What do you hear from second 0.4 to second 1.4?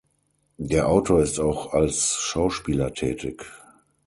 Der Autor ist